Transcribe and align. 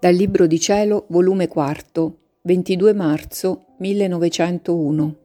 Dal 0.00 0.14
Libro 0.14 0.46
di 0.46 0.58
Cielo, 0.58 1.04
volume 1.10 1.46
4, 1.46 2.16
22 2.40 2.94
marzo 2.94 3.66
1901. 3.80 5.16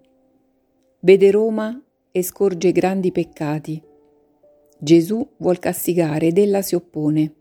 Vede 0.99 1.31
Roma 1.31 1.81
e 2.11 2.21
scorge 2.21 2.73
grandi 2.73 3.13
peccati. 3.13 3.81
Gesù 4.77 5.25
vuol 5.37 5.59
castigare 5.59 6.27
ed 6.27 6.39
ella 6.39 6.61
si 6.61 6.75
oppone. 6.75 7.33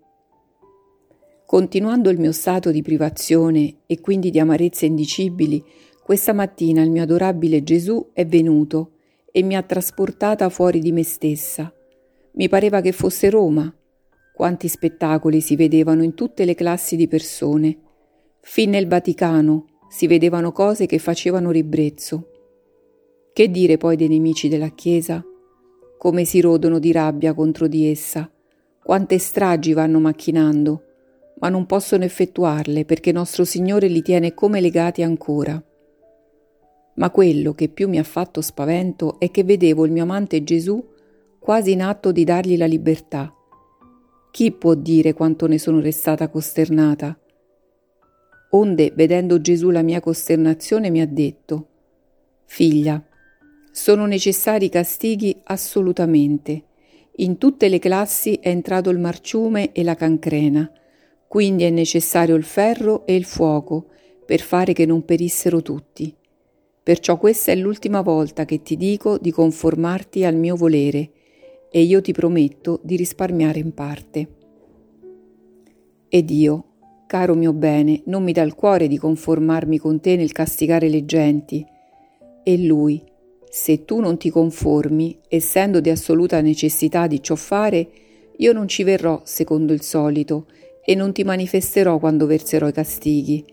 Continuando 1.44 2.08
il 2.08 2.20
mio 2.20 2.30
stato 2.30 2.70
di 2.70 2.82
privazione 2.82 3.78
e 3.86 3.98
quindi 3.98 4.30
di 4.30 4.38
amarezze 4.38 4.86
indicibili, 4.86 5.60
questa 6.04 6.32
mattina 6.32 6.82
il 6.82 6.90
mio 6.92 7.02
adorabile 7.02 7.64
Gesù 7.64 8.10
è 8.12 8.24
venuto 8.24 8.92
e 9.32 9.42
mi 9.42 9.56
ha 9.56 9.62
trasportata 9.62 10.48
fuori 10.50 10.78
di 10.78 10.92
me 10.92 11.02
stessa. 11.02 11.74
Mi 12.34 12.48
pareva 12.48 12.80
che 12.80 12.92
fosse 12.92 13.28
Roma, 13.28 13.74
quanti 14.34 14.66
spettacoli 14.66 15.40
si 15.40 15.54
vedevano 15.54 16.02
in 16.02 16.14
tutte 16.14 16.44
le 16.44 16.56
classi 16.56 16.96
di 16.96 17.06
persone. 17.06 17.78
Fin 18.40 18.70
nel 18.70 18.88
Vaticano 18.88 19.66
si 19.88 20.08
vedevano 20.08 20.50
cose 20.50 20.86
che 20.86 20.98
facevano 20.98 21.52
ribrezzo. 21.52 22.30
Che 23.32 23.48
dire 23.48 23.76
poi 23.76 23.94
dei 23.94 24.08
nemici 24.08 24.48
della 24.48 24.70
Chiesa? 24.70 25.24
Come 25.96 26.24
si 26.24 26.40
rodono 26.40 26.80
di 26.80 26.90
rabbia 26.90 27.32
contro 27.32 27.68
di 27.68 27.88
essa, 27.88 28.28
quante 28.82 29.18
stragi 29.18 29.72
vanno 29.72 30.00
macchinando, 30.00 30.82
ma 31.38 31.48
non 31.48 31.64
possono 31.64 32.02
effettuarle 32.02 32.84
perché 32.84 33.12
nostro 33.12 33.44
Signore 33.44 33.86
li 33.86 34.02
tiene 34.02 34.34
come 34.34 34.60
legati 34.60 35.04
ancora. 35.04 35.62
Ma 36.96 37.10
quello 37.10 37.54
che 37.54 37.68
più 37.68 37.88
mi 37.88 37.98
ha 37.98 38.04
fatto 38.04 38.40
spavento 38.40 39.20
è 39.20 39.30
che 39.30 39.44
vedevo 39.44 39.84
il 39.84 39.92
mio 39.92 40.02
amante 40.02 40.42
Gesù 40.42 40.84
quasi 41.38 41.70
in 41.70 41.82
atto 41.82 42.10
di 42.10 42.24
dargli 42.24 42.56
la 42.56 42.66
libertà 42.66 43.32
chi 44.34 44.50
può 44.50 44.74
dire 44.74 45.12
quanto 45.12 45.46
ne 45.46 45.60
sono 45.60 45.78
restata 45.78 46.28
costernata? 46.28 47.16
Onde, 48.50 48.92
vedendo 48.96 49.40
Gesù 49.40 49.70
la 49.70 49.82
mia 49.82 50.00
costernazione, 50.00 50.90
mi 50.90 51.00
ha 51.00 51.06
detto, 51.06 51.68
Figlia, 52.44 53.00
sono 53.70 54.06
necessari 54.06 54.68
castighi 54.68 55.40
assolutamente. 55.44 56.64
In 57.18 57.38
tutte 57.38 57.68
le 57.68 57.78
classi 57.78 58.34
è 58.42 58.48
entrato 58.48 58.90
il 58.90 58.98
marciume 58.98 59.70
e 59.70 59.84
la 59.84 59.94
cancrena, 59.94 60.68
quindi 61.28 61.62
è 61.62 61.70
necessario 61.70 62.34
il 62.34 62.42
ferro 62.42 63.06
e 63.06 63.14
il 63.14 63.26
fuoco 63.26 63.86
per 64.26 64.40
fare 64.40 64.72
che 64.72 64.84
non 64.84 65.04
perissero 65.04 65.62
tutti. 65.62 66.12
Perciò 66.82 67.18
questa 67.18 67.52
è 67.52 67.54
l'ultima 67.54 68.00
volta 68.00 68.44
che 68.46 68.62
ti 68.62 68.76
dico 68.76 69.16
di 69.16 69.30
conformarti 69.30 70.24
al 70.24 70.34
mio 70.34 70.56
volere, 70.56 71.10
e 71.76 71.82
io 71.82 72.00
ti 72.00 72.12
prometto 72.12 72.78
di 72.84 72.94
risparmiare 72.94 73.58
in 73.58 73.74
parte. 73.74 74.28
Ed 76.08 76.30
io, 76.30 76.64
caro 77.08 77.34
mio 77.34 77.52
bene, 77.52 78.02
non 78.04 78.22
mi 78.22 78.30
dà 78.30 78.42
il 78.42 78.54
cuore 78.54 78.86
di 78.86 78.96
conformarmi 78.96 79.78
con 79.78 79.98
te 79.98 80.14
nel 80.14 80.30
castigare 80.30 80.88
le 80.88 81.04
genti. 81.04 81.66
E 82.44 82.64
lui, 82.64 83.02
se 83.50 83.84
tu 83.84 83.98
non 83.98 84.18
ti 84.18 84.30
conformi, 84.30 85.18
essendo 85.26 85.80
di 85.80 85.90
assoluta 85.90 86.40
necessità 86.40 87.08
di 87.08 87.20
ciò 87.20 87.34
fare, 87.34 87.90
io 88.36 88.52
non 88.52 88.68
ci 88.68 88.84
verrò 88.84 89.22
secondo 89.24 89.72
il 89.72 89.82
solito, 89.82 90.46
e 90.84 90.94
non 90.94 91.12
ti 91.12 91.24
manifesterò 91.24 91.98
quando 91.98 92.26
verserò 92.26 92.68
i 92.68 92.72
castighi, 92.72 93.44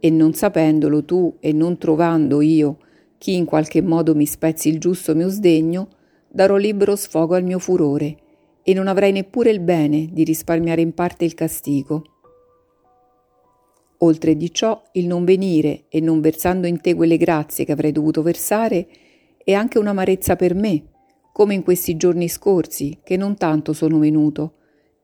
e 0.00 0.08
non 0.08 0.32
sapendolo 0.32 1.04
tu 1.04 1.36
e 1.40 1.52
non 1.52 1.76
trovando 1.76 2.40
io 2.40 2.78
chi 3.18 3.34
in 3.36 3.44
qualche 3.44 3.82
modo 3.82 4.14
mi 4.14 4.24
spezzi 4.24 4.70
il 4.70 4.78
giusto 4.78 5.14
mio 5.14 5.28
sdegno, 5.28 5.88
darò 6.36 6.56
libero 6.56 6.96
sfogo 6.96 7.34
al 7.34 7.44
mio 7.44 7.58
furore 7.58 8.18
e 8.62 8.74
non 8.74 8.88
avrai 8.88 9.10
neppure 9.10 9.48
il 9.48 9.60
bene 9.60 10.10
di 10.12 10.22
risparmiare 10.22 10.82
in 10.82 10.92
parte 10.92 11.24
il 11.24 11.32
castigo. 11.32 12.04
Oltre 14.00 14.36
di 14.36 14.52
ciò, 14.52 14.82
il 14.92 15.06
non 15.06 15.24
venire 15.24 15.84
e 15.88 16.00
non 16.00 16.20
versando 16.20 16.66
in 16.66 16.82
te 16.82 16.94
quelle 16.94 17.16
grazie 17.16 17.64
che 17.64 17.72
avrei 17.72 17.90
dovuto 17.90 18.20
versare 18.20 18.86
è 19.42 19.54
anche 19.54 19.78
un'amarezza 19.78 20.36
per 20.36 20.54
me, 20.54 20.84
come 21.32 21.54
in 21.54 21.62
questi 21.62 21.96
giorni 21.96 22.28
scorsi, 22.28 22.98
che 23.02 23.16
non 23.16 23.38
tanto 23.38 23.72
sono 23.72 23.98
venuto, 23.98 24.56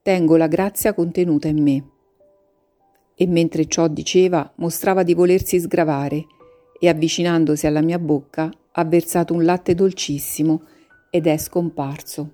tengo 0.02 0.36
la 0.36 0.48
grazia 0.48 0.92
contenuta 0.92 1.48
in 1.48 1.62
me. 1.62 1.88
E 3.14 3.26
mentre 3.26 3.64
ciò 3.68 3.88
diceva, 3.88 4.52
mostrava 4.56 5.02
di 5.02 5.14
volersi 5.14 5.58
sgravare, 5.58 6.26
e 6.78 6.88
avvicinandosi 6.90 7.66
alla 7.66 7.80
mia 7.80 7.98
bocca 7.98 8.50
ha 8.72 8.84
versato 8.84 9.32
un 9.32 9.44
latte 9.44 9.74
dolcissimo 9.74 10.64
ed 11.14 11.26
è 11.26 11.36
scomparso. 11.36 12.32